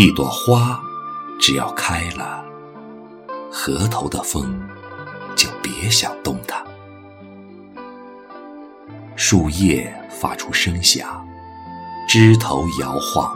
[0.00, 0.80] 一朵花，
[1.40, 2.44] 只要开了，
[3.50, 4.56] 河头的风
[5.34, 6.62] 就别想动它。
[9.16, 11.26] 树叶发出声响，
[12.08, 13.34] 枝头摇晃。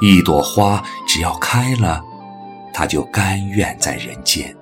[0.00, 2.02] 一朵花只要开了，
[2.72, 4.56] 它就甘愿在人间，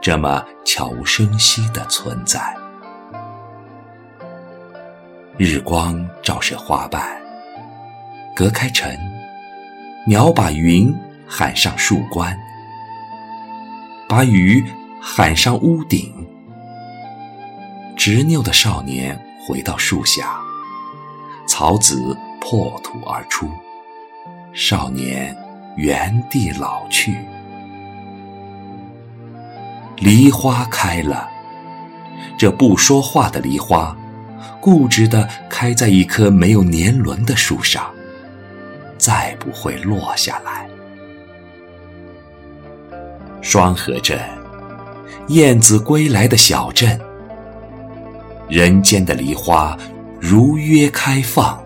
[0.00, 2.56] 这么悄无声息的存在。
[5.36, 7.20] 日光照射花瓣，
[8.34, 8.96] 隔开尘；
[10.06, 10.94] 鸟把云
[11.26, 12.36] 喊上树冠，
[14.08, 14.64] 把雨
[15.00, 16.12] 喊上屋顶。
[17.96, 20.40] 执拗的少年回到树下，
[21.46, 23.48] 草籽破土而出。
[24.54, 25.36] 少年
[25.76, 27.16] 原地老去，
[29.96, 31.28] 梨花开了。
[32.36, 33.96] 这不说话的梨花，
[34.60, 37.90] 固执地开在一棵没有年轮的树上，
[39.02, 40.68] 再不会落下来。
[43.40, 44.16] 双河镇，
[45.26, 47.00] 燕子归来的小镇，
[48.48, 49.76] 人间的梨花
[50.20, 51.60] 如约开放。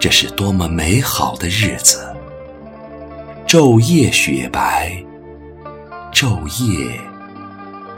[0.00, 2.12] 这是多么美好的日子！
[3.46, 5.00] 昼夜雪白，
[6.12, 7.00] 昼夜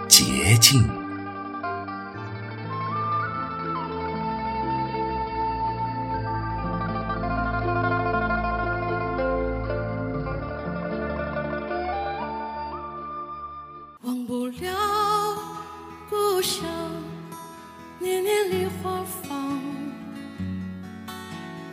[0.07, 0.87] 洁净。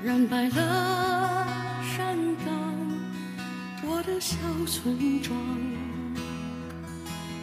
[0.03, 1.47] 染白了
[1.95, 2.53] 山岗，
[3.87, 4.35] 我的小
[4.67, 5.33] 村庄。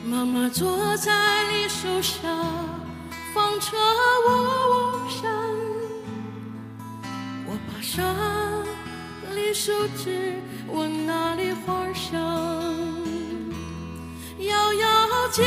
[0.04, 1.10] 妈妈坐在
[1.50, 2.20] 梨树下，
[3.32, 3.70] 放着
[4.26, 4.28] 我
[4.68, 5.32] 梦想。
[7.46, 8.04] 我爬上
[9.34, 10.34] 梨树枝，
[10.70, 12.20] 闻那梨花香，
[14.38, 15.44] 摇摇洁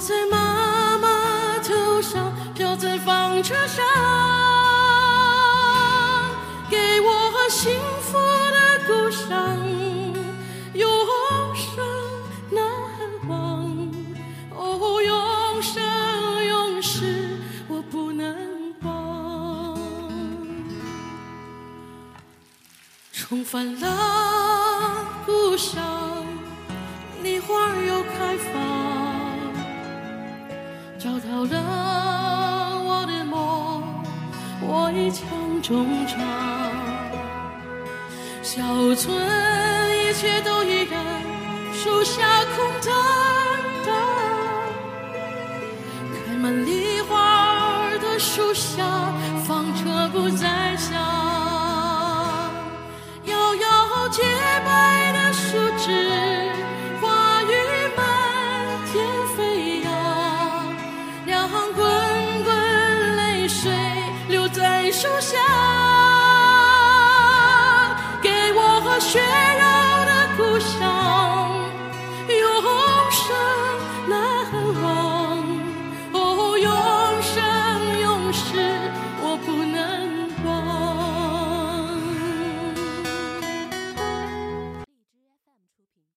[0.00, 3.84] 在妈妈头上，飘在纺车上，
[6.70, 9.58] 给我幸福的故乡，
[10.74, 10.86] 永
[11.54, 11.84] 生
[12.50, 12.62] 难
[13.28, 13.66] 忘。
[14.54, 15.82] 哦，永生
[16.44, 19.78] 永世，我不能忘。
[23.12, 26.25] 重返了故乡，
[31.54, 33.82] 我的梦，
[34.62, 35.26] 我一腔
[35.62, 36.18] 衷肠。
[38.42, 38.62] 小
[38.94, 39.14] 村
[39.98, 40.98] 一切都依然，
[41.72, 42.95] 树下空荡。
[64.98, 65.36] 树下
[68.22, 69.20] 给我和雪